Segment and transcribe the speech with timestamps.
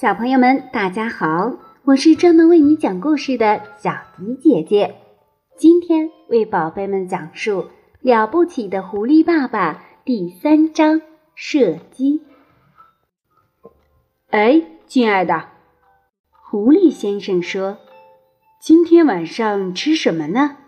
[0.00, 1.54] 小朋友们，大家好！
[1.82, 4.94] 我是专门为你讲故事的小迪姐姐。
[5.56, 7.62] 今天为宝贝们讲述
[8.00, 9.74] 《了不起的狐狸爸爸》
[10.04, 11.02] 第三章
[11.34, 12.22] 射击。
[14.30, 15.48] 哎，亲爱的，
[16.30, 17.78] 狐狸先生说
[18.62, 20.58] ：“今天晚上吃什么呢？”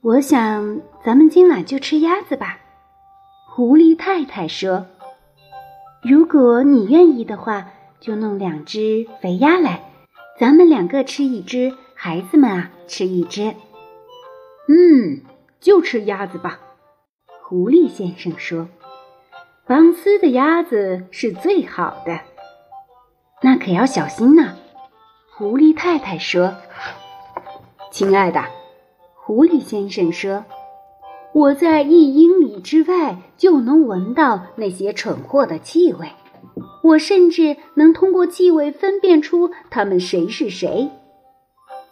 [0.00, 2.60] 我想，咱们今晚就吃鸭子吧。
[3.48, 4.86] 狐狸太太说
[6.04, 9.82] ：“如果你愿意的话。”就弄两只肥鸭来，
[10.38, 13.54] 咱们两个吃一只，孩子们啊吃一只。
[14.68, 15.22] 嗯，
[15.58, 16.60] 就吃鸭子吧。
[17.42, 18.68] 狐狸先生说
[19.66, 22.20] ：“邦斯的鸭子是最好的，
[23.40, 24.54] 那可要小心呐。”
[25.34, 26.54] 狐狸太太说
[27.90, 28.44] ：“亲爱的，
[29.14, 30.44] 狐狸先生说，
[31.34, 36.08] 我在一英里之外就能闻到那些蠢货的气味。”
[36.84, 40.90] 我甚至能通过气味分辨出他们谁是谁。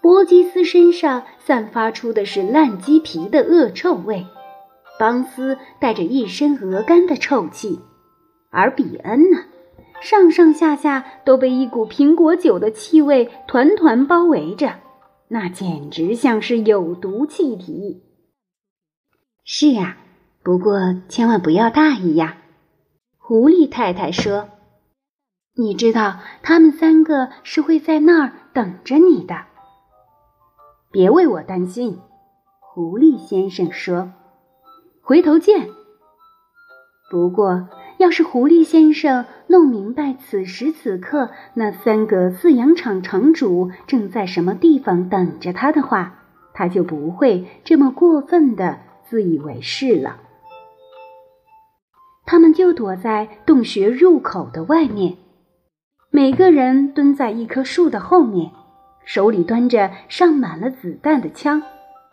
[0.02, 4.26] 波基斯身上散发出的是烂鸡皮的恶臭味，
[4.98, 7.80] 邦斯带着一身鹅肝的臭气，
[8.50, 9.38] 而比恩呢，
[10.02, 14.74] 上上下下都被一股苹果酒的气味团团包围着，
[15.28, 18.02] 那简直像是有毒气体。
[19.44, 19.96] 是呀，
[20.44, 22.36] 不过千万不要大意呀，
[23.18, 24.48] 狐狸太太说。
[25.56, 29.46] 你知道他们三个是会在那儿等着你的。
[30.92, 31.98] 别为我担心，
[32.60, 34.12] 狐狸先生说
[35.02, 35.68] ：“回头见。”
[37.10, 46.22] 不过，要是狐狸先生弄明白此时此刻那三个饲养场场主正在什么地方等着他的话，
[46.54, 48.78] 他就不会这么过分的
[49.12, 50.16] 自以为是了。
[52.24, 55.18] 他们就躲在洞穴入口的外面。
[56.08, 58.50] 每个人蹲在一棵树的后面，
[59.04, 61.62] 手里端着上满了子弹的枪。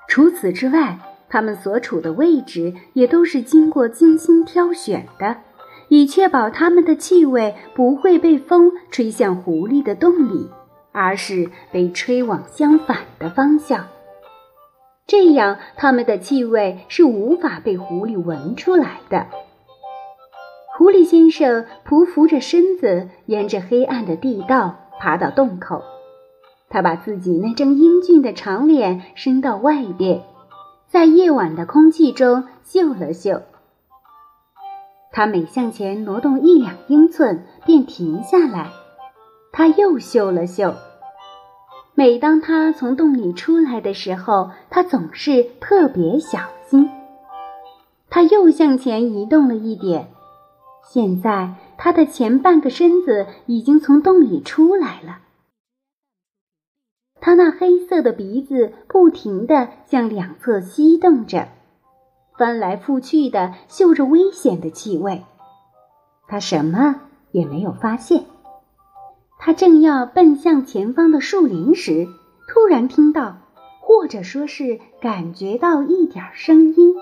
[0.10, 5.38] 除此之外，他们所处的位置也都是经过精心挑选的，
[5.88, 10.50] 以确保他们的气味不会被风吹向狐狸的洞里，
[10.92, 13.88] 而是被吹往相反的方向。
[15.10, 19.26] 这样，他们的气味是无法被狐狸闻出来的。
[20.78, 25.82] 狐狸先生匍匐着身子，沿着黑暗的地道爬到洞口。
[26.70, 30.22] 他把自己那张英俊的长脸伸到外边，
[30.88, 33.42] 在夜晚的空气中嗅了嗅。
[35.12, 38.70] 他每向前挪动一两英寸，便停下来。
[39.52, 40.76] 他又嗅了嗅。
[41.96, 46.90] 每当他从洞里出来的时候，他总是特别小心。
[48.10, 50.10] 他又向前移动了一点。
[50.92, 55.20] 现在，他的前半个身子已经从洞里出来了。
[57.22, 61.50] 他那黑色的鼻子不停地向两侧吸动着，
[62.38, 65.26] 翻来覆去的嗅着危险的气味。
[66.28, 67.02] 他什么
[67.32, 68.24] 也没有发现。
[69.40, 72.08] 他正要奔向前方的树林时，
[72.48, 73.38] 突然听到，
[73.80, 76.94] 或者说是感觉到一点声音，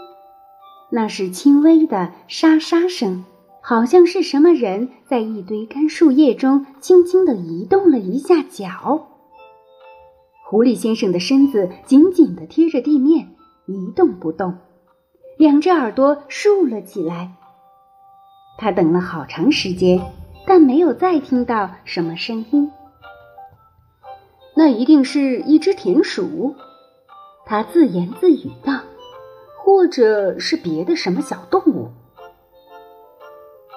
[0.92, 3.26] 那是轻微的沙沙声。
[3.60, 9.08] 好像是什么人在一堆干树叶中轻轻地移动了一下脚。
[10.46, 14.56] 狐狸先生的身子紧紧地贴着地面，一动不动，
[15.38, 17.34] 两只耳朵竖了起来。
[18.58, 20.00] 他等了好长时间，
[20.48, 22.72] 但没有再听到什么声音。
[24.56, 26.56] 那一定是一只田鼠，
[27.46, 28.80] 他自言自语道，
[29.58, 31.90] 或者是别的什么小动物。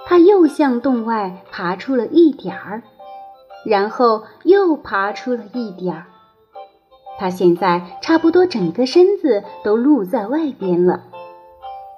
[0.07, 2.83] 他又向洞外爬出了一点儿，
[3.67, 6.07] 然后又爬出了一点儿。
[7.19, 11.03] 他现在差不多整个身子都露在外边了。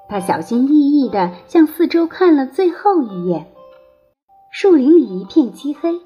[0.08, 3.51] 他小心翼翼地向四周看了最后一眼。
[4.54, 5.98] 树林里一片漆黑，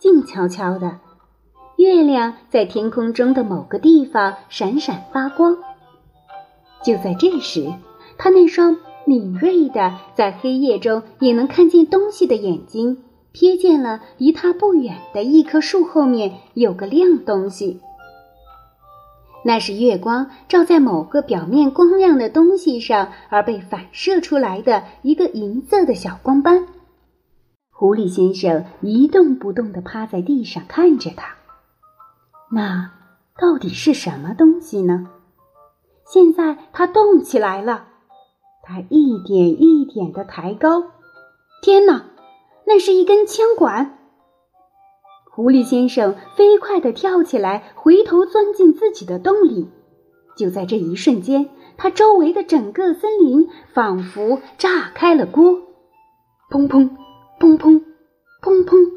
[0.00, 0.98] 静悄悄的。
[1.76, 5.56] 月亮在天空中的某个地方闪闪发光。
[6.84, 7.72] 就在这时，
[8.18, 8.76] 他那双。
[9.06, 13.04] 敏锐的，在黑夜中也能看见东西的眼睛，
[13.34, 17.82] 瞥见了离他不远的一棵树后面有个亮东西。
[19.44, 26.66] 那是月光照在某个表面光亮的东西上而被反射出来的一个银色的小光斑。
[27.76, 31.34] 狐狸先生一动不动地趴在地上看着它。
[32.52, 32.92] 那
[33.36, 35.10] 到底是什么东西呢？
[36.06, 37.88] 现在它动起来了。
[38.62, 40.84] 它一点一点地抬高，
[41.60, 42.06] 天哪，
[42.64, 43.98] 那是一根枪管。
[45.30, 49.68] 狐狸先生飞快地跳起来，回头钻进自己的洞里。
[50.36, 55.58] 就在这一瞬间，他周围的整个森林仿佛炸开了锅，
[56.50, 56.88] 砰砰
[57.44, 57.78] 砰砰
[58.40, 58.90] 砰砰！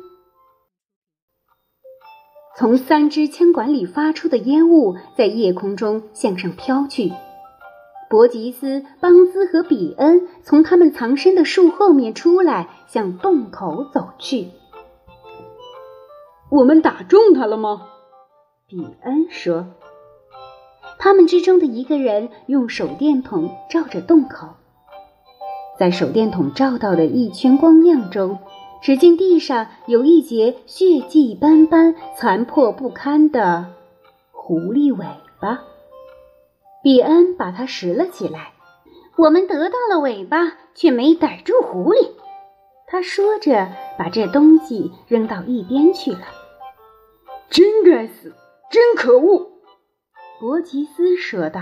[2.55, 7.11] 从三支枪管里发出的烟雾在夜空中向上飘去。
[8.09, 14.47] 伯吉斯、邦斯和比恩从他们藏身的树后面出来，向洞口走去。
[16.49, 17.89] 我们打中他了吗？
[18.65, 19.67] 比恩说。
[20.97, 24.55] 他们之中的一个人用手电筒照着洞口，
[25.77, 28.39] 在手电筒照到的一圈光亮中，
[28.81, 33.73] 只见地上有一截血迹斑斑、残破不堪的
[34.31, 35.05] 狐狸尾
[35.39, 35.61] 巴。
[36.81, 38.53] 比恩把它拾了起来。
[39.17, 42.11] 我们得到了尾巴，却没逮住狐狸。
[42.85, 46.21] 他说着，把这东西扔到一边去了。
[47.49, 48.33] 真该死！
[48.69, 49.51] 真可恶！
[50.39, 51.61] 伯吉斯说道：“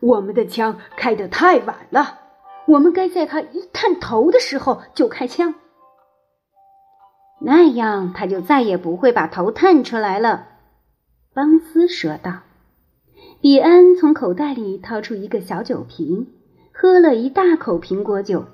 [0.00, 2.19] 我们的枪开得太晚了，
[2.70, 5.54] 我们该在他一探头的时候就开枪，
[7.40, 10.46] 那样他就再也不会把头探出来了。”
[11.34, 12.42] 邦斯说道。
[13.40, 16.28] 比恩从口袋里掏出一个小酒瓶，
[16.74, 18.44] 喝了一大口苹果酒，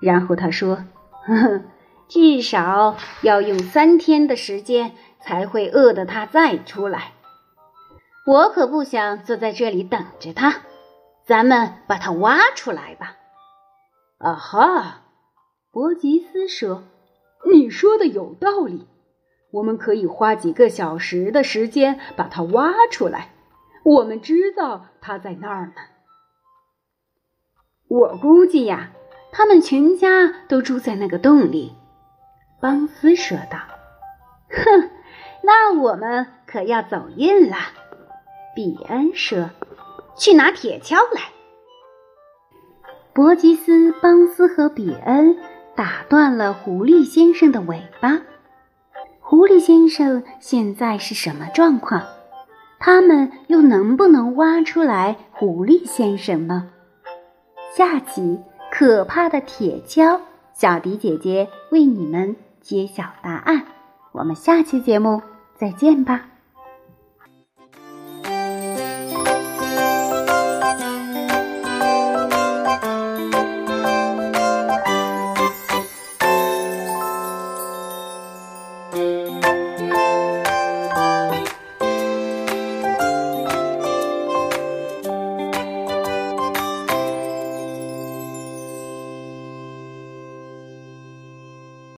[0.00, 0.84] 然后他说
[1.26, 1.62] ：“呵呵，
[2.08, 7.12] 至少要用三天的时间才会饿得他再出来。
[8.26, 10.62] 我可不想坐在这里等着他，
[11.32, 13.16] 咱们把它挖出来吧。”
[14.20, 15.00] 啊哈，
[15.70, 16.84] 伯吉斯说
[17.50, 18.86] ：“你说的有道理，
[19.50, 23.30] 我们可以花几个小时的时间把它挖出来。”
[23.82, 25.72] 我们知道它在那儿呢。
[27.88, 28.90] 我估计呀，
[29.32, 31.74] 他们全家都住在那个洞里。”
[32.60, 33.58] 邦斯说道。
[34.52, 34.90] “哼，
[35.42, 37.56] 那我们可要走运了。”
[38.54, 39.48] 比恩说。
[40.16, 41.22] “去拿铁锹来。”
[43.14, 45.36] 伯吉斯、邦斯和比恩
[45.74, 48.22] 打断了狐狸先生的尾巴。
[49.20, 52.02] 狐狸先生现在是什么状况？
[52.78, 56.70] 他们又能不能挖出来狐狸先生呢？
[57.76, 60.20] 下集可怕的铁锹，
[60.52, 63.66] 小迪姐姐为你们揭晓答案。
[64.12, 65.22] 我们下期节目
[65.54, 66.31] 再见吧。